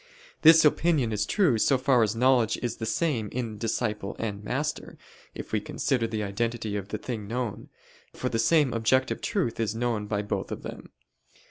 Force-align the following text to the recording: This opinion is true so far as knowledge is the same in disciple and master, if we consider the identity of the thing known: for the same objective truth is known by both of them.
This 0.41 0.65
opinion 0.65 1.11
is 1.11 1.27
true 1.27 1.59
so 1.59 1.77
far 1.77 2.01
as 2.01 2.15
knowledge 2.15 2.57
is 2.63 2.77
the 2.77 2.87
same 2.87 3.29
in 3.31 3.59
disciple 3.59 4.15
and 4.17 4.43
master, 4.43 4.97
if 5.35 5.51
we 5.51 5.61
consider 5.61 6.07
the 6.07 6.23
identity 6.23 6.75
of 6.75 6.87
the 6.87 6.97
thing 6.97 7.27
known: 7.27 7.69
for 8.13 8.27
the 8.27 8.39
same 8.39 8.73
objective 8.73 9.21
truth 9.21 9.59
is 9.59 9.75
known 9.75 10.07
by 10.07 10.23
both 10.23 10.51
of 10.51 10.63
them. 10.63 10.89